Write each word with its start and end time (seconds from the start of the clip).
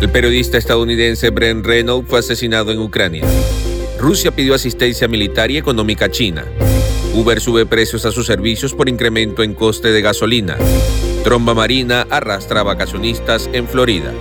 El 0.00 0.10
periodista 0.10 0.58
estadounidense 0.58 1.30
Brent 1.30 1.66
Renault 1.66 2.08
fue 2.08 2.20
asesinado 2.20 2.70
en 2.70 2.78
Ucrania. 2.78 3.24
Rusia 3.98 4.30
pidió 4.30 4.54
asistencia 4.54 5.08
militar 5.08 5.50
y 5.50 5.56
económica 5.56 6.04
a 6.04 6.10
China. 6.10 6.44
Uber 7.14 7.40
sube 7.40 7.66
precios 7.66 8.04
a 8.04 8.12
sus 8.12 8.26
servicios 8.26 8.74
por 8.74 8.88
incremento 8.88 9.42
en 9.42 9.54
coste 9.54 9.88
de 9.88 10.00
gasolina. 10.02 10.56
Tromba 11.24 11.52
marina 11.52 12.06
arrastra 12.10 12.60
a 12.60 12.62
vacacionistas 12.62 13.50
en 13.52 13.66
Florida. 13.66 14.12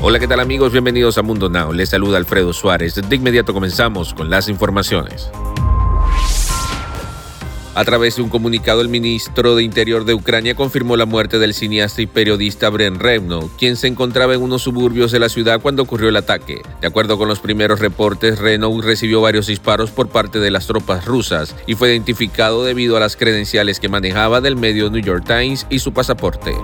Hola, 0.00 0.18
¿qué 0.18 0.26
tal 0.26 0.40
amigos? 0.40 0.72
Bienvenidos 0.72 1.16
a 1.18 1.22
Mundo 1.22 1.48
Now. 1.48 1.72
Les 1.72 1.90
saluda 1.90 2.16
Alfredo 2.18 2.52
Suárez. 2.52 2.94
De 2.94 3.14
inmediato 3.14 3.54
comenzamos 3.54 4.14
con 4.14 4.30
las 4.30 4.48
informaciones. 4.48 5.30
A 7.74 7.86
través 7.86 8.16
de 8.16 8.22
un 8.22 8.28
comunicado, 8.28 8.82
el 8.82 8.90
ministro 8.90 9.56
de 9.56 9.62
Interior 9.62 10.04
de 10.04 10.12
Ucrania 10.12 10.54
confirmó 10.54 10.98
la 10.98 11.06
muerte 11.06 11.38
del 11.38 11.54
cineasta 11.54 12.02
y 12.02 12.06
periodista 12.06 12.68
Bren 12.68 13.00
Revno, 13.00 13.50
quien 13.58 13.76
se 13.76 13.86
encontraba 13.86 14.34
en 14.34 14.42
unos 14.42 14.60
suburbios 14.60 15.10
de 15.10 15.18
la 15.18 15.30
ciudad 15.30 15.62
cuando 15.62 15.82
ocurrió 15.82 16.10
el 16.10 16.16
ataque. 16.16 16.60
De 16.82 16.86
acuerdo 16.86 17.16
con 17.16 17.28
los 17.28 17.40
primeros 17.40 17.80
reportes, 17.80 18.38
Renault 18.38 18.84
recibió 18.84 19.22
varios 19.22 19.46
disparos 19.46 19.90
por 19.90 20.10
parte 20.10 20.38
de 20.38 20.50
las 20.50 20.66
tropas 20.66 21.06
rusas 21.06 21.56
y 21.66 21.74
fue 21.74 21.88
identificado 21.88 22.62
debido 22.62 22.98
a 22.98 23.00
las 23.00 23.16
credenciales 23.16 23.80
que 23.80 23.88
manejaba 23.88 24.42
del 24.42 24.56
medio 24.56 24.90
New 24.90 25.02
York 25.02 25.24
Times 25.26 25.66
y 25.70 25.78
su 25.78 25.94
pasaporte. 25.94 26.54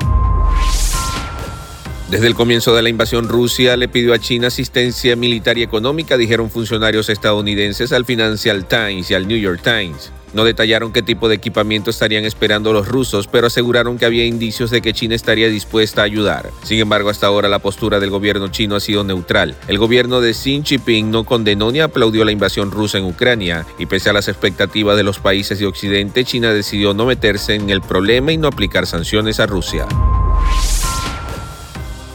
Desde 2.10 2.26
el 2.26 2.34
comienzo 2.34 2.74
de 2.74 2.82
la 2.82 2.90
invasión, 2.90 3.28
Rusia 3.28 3.78
le 3.78 3.88
pidió 3.88 4.12
a 4.12 4.18
China 4.18 4.48
asistencia 4.48 5.16
militar 5.16 5.56
y 5.56 5.62
económica, 5.62 6.18
dijeron 6.18 6.50
funcionarios 6.50 7.08
estadounidenses 7.08 7.92
al 7.92 8.04
Financial 8.04 8.66
Times 8.66 9.10
y 9.10 9.14
al 9.14 9.26
New 9.26 9.38
York 9.38 9.62
Times. 9.62 10.12
No 10.34 10.44
detallaron 10.44 10.92
qué 10.92 11.02
tipo 11.02 11.28
de 11.28 11.36
equipamiento 11.36 11.90
estarían 11.90 12.24
esperando 12.24 12.72
los 12.72 12.88
rusos, 12.88 13.26
pero 13.26 13.46
aseguraron 13.46 13.98
que 13.98 14.06
había 14.06 14.24
indicios 14.24 14.70
de 14.70 14.82
que 14.82 14.92
China 14.92 15.14
estaría 15.14 15.48
dispuesta 15.48 16.02
a 16.02 16.04
ayudar. 16.04 16.50
Sin 16.62 16.78
embargo, 16.78 17.10
hasta 17.10 17.26
ahora 17.26 17.48
la 17.48 17.58
postura 17.58 18.00
del 18.00 18.10
gobierno 18.10 18.48
chino 18.48 18.76
ha 18.76 18.80
sido 18.80 19.04
neutral. 19.04 19.56
El 19.68 19.78
gobierno 19.78 20.20
de 20.20 20.32
Xi 20.32 20.62
Jinping 20.64 21.10
no 21.10 21.24
condenó 21.24 21.70
ni 21.70 21.80
aplaudió 21.80 22.24
la 22.24 22.32
invasión 22.32 22.70
rusa 22.70 22.98
en 22.98 23.04
Ucrania, 23.04 23.66
y 23.78 23.86
pese 23.86 24.10
a 24.10 24.12
las 24.12 24.28
expectativas 24.28 24.96
de 24.96 25.02
los 25.02 25.18
países 25.18 25.58
de 25.58 25.66
Occidente, 25.66 26.24
China 26.24 26.52
decidió 26.52 26.94
no 26.94 27.06
meterse 27.06 27.54
en 27.54 27.70
el 27.70 27.80
problema 27.80 28.32
y 28.32 28.36
no 28.36 28.48
aplicar 28.48 28.86
sanciones 28.86 29.40
a 29.40 29.46
Rusia. 29.46 29.86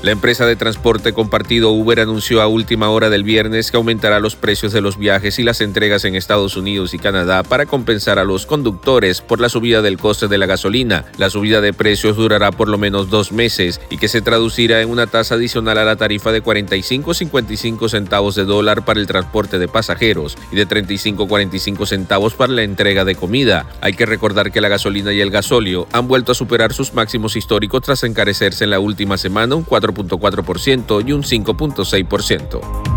La 0.04 0.12
empresa 0.12 0.46
de 0.46 0.58
transporte 0.58 1.14
compartido 1.14 1.72
Uber 1.72 2.02
anunció 2.02 2.42
a 2.42 2.48
última 2.48 2.90
hora 2.90 3.10
del 3.10 3.24
viernes 3.24 3.72
que 3.72 3.78
aumentará 3.78 4.20
los 4.20 4.36
precios 4.36 4.74
de 4.74 4.82
los 4.82 4.98
viajes 4.98 5.40
y 5.40 5.44
las 5.44 5.62
entregas 5.62 6.04
en 6.04 6.16
Estados 6.16 6.58
Unidos 6.58 6.94
y 6.94 7.00
Canadá 7.00 7.42
para 7.42 7.68
compensar 7.68 8.20
a 8.20 8.26
los 8.26 8.46
conductores 8.46 9.22
por 9.22 9.40
la 9.40 9.48
subida 9.48 9.82
del 9.82 9.98
coste 9.98 10.28
de 10.28 10.38
la 10.38 10.46
gasolina. 10.46 11.06
La 11.18 11.30
subida 11.30 11.62
de 11.62 11.72
precios 11.72 12.18
durará 12.18 12.52
por 12.52 12.68
lo 12.68 12.78
menos 12.78 13.10
dos 13.10 13.32
meses 13.32 13.80
y 13.90 13.96
que 13.96 14.10
se 14.10 14.22
traducirá 14.22 14.82
en 14.82 14.90
una 14.90 15.08
tasa 15.08 15.36
adicional 15.36 15.78
a 15.78 15.86
la 15.86 15.96
tarifa 15.96 16.34
de 16.34 16.44
45-55 16.44 17.88
centavos 17.88 18.36
de 18.36 18.44
dólar 18.44 18.84
para 18.84 19.00
el 19.00 19.08
transporte 19.08 19.58
de 19.58 19.70
pasajeros 19.70 20.38
y 20.52 20.58
de 20.58 20.68
35-45 20.68 21.86
centavos 21.86 22.34
para 22.34 22.52
la 22.52 22.64
entrega 22.64 23.06
de 23.06 23.16
comida. 23.16 23.68
Hay 23.80 23.94
que 23.94 24.06
recordar 24.06 24.52
que 24.52 24.60
la 24.60 24.68
gasolina 24.68 25.14
y 25.14 25.22
el 25.22 25.32
gasóleo 25.32 25.88
han 25.94 26.10
vuelto 26.10 26.34
a 26.34 26.36
superar 26.36 26.74
sus 26.74 26.94
máximos 26.94 27.38
históricos 27.38 27.84
tras 27.84 28.04
encarecerse 28.04 28.66
en 28.66 28.72
la 28.72 28.82
última 28.82 29.18
semana 29.18 29.56
un 29.56 29.64
4 29.64 29.93
4.4% 29.94 31.08
y 31.08 31.12
un 31.12 31.24
5.6%. 31.24 32.94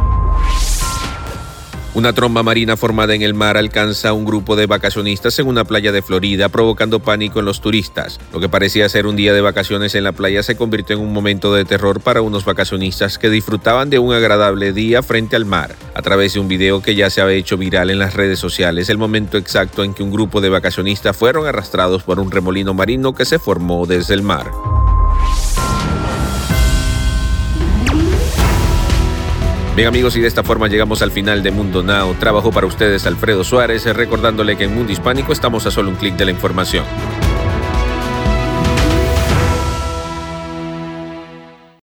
Una 1.96 2.12
tromba 2.12 2.42
marina 2.42 2.76
formada 2.76 3.14
en 3.14 3.22
el 3.22 3.32
mar 3.32 3.56
alcanza 3.56 4.10
a 4.10 4.12
un 4.12 4.26
grupo 4.26 4.54
de 4.54 4.66
vacacionistas 4.66 5.38
en 5.38 5.46
una 5.46 5.64
playa 5.64 5.92
de 5.92 6.02
Florida, 6.02 6.50
provocando 6.50 7.00
pánico 7.00 7.38
en 7.38 7.46
los 7.46 7.62
turistas. 7.62 8.20
Lo 8.34 8.38
que 8.38 8.50
parecía 8.50 8.86
ser 8.90 9.06
un 9.06 9.16
día 9.16 9.32
de 9.32 9.40
vacaciones 9.40 9.94
en 9.94 10.04
la 10.04 10.12
playa 10.12 10.42
se 10.42 10.56
convirtió 10.56 10.94
en 10.94 11.00
un 11.02 11.14
momento 11.14 11.54
de 11.54 11.64
terror 11.64 12.02
para 12.02 12.20
unos 12.20 12.44
vacacionistas 12.44 13.16
que 13.16 13.30
disfrutaban 13.30 13.88
de 13.88 13.98
un 13.98 14.12
agradable 14.12 14.74
día 14.74 15.02
frente 15.02 15.36
al 15.36 15.46
mar. 15.46 15.74
A 15.94 16.02
través 16.02 16.34
de 16.34 16.40
un 16.40 16.48
video 16.48 16.82
que 16.82 16.94
ya 16.94 17.08
se 17.08 17.22
ha 17.22 17.32
hecho 17.32 17.56
viral 17.56 17.88
en 17.88 17.98
las 17.98 18.12
redes 18.12 18.38
sociales, 18.38 18.90
el 18.90 18.98
momento 18.98 19.38
exacto 19.38 19.82
en 19.82 19.94
que 19.94 20.02
un 20.02 20.10
grupo 20.10 20.42
de 20.42 20.50
vacacionistas 20.50 21.16
fueron 21.16 21.46
arrastrados 21.46 22.02
por 22.02 22.20
un 22.20 22.30
remolino 22.30 22.74
marino 22.74 23.14
que 23.14 23.24
se 23.24 23.38
formó 23.38 23.86
desde 23.86 24.12
el 24.12 24.20
mar. 24.20 24.50
Bien 29.76 29.88
amigos, 29.88 30.16
y 30.16 30.20
de 30.22 30.26
esta 30.26 30.42
forma 30.42 30.68
llegamos 30.68 31.02
al 31.02 31.10
final 31.10 31.42
de 31.42 31.50
Mundo 31.50 31.82
Now. 31.82 32.14
Trabajo 32.14 32.50
para 32.50 32.66
ustedes 32.66 33.06
Alfredo 33.06 33.44
Suárez, 33.44 33.84
recordándole 33.84 34.56
que 34.56 34.64
en 34.64 34.74
Mundo 34.74 34.90
Hispánico 34.90 35.34
estamos 35.34 35.66
a 35.66 35.70
solo 35.70 35.90
un 35.90 35.96
clic 35.96 36.16
de 36.16 36.24
la 36.24 36.30
información. 36.30 36.86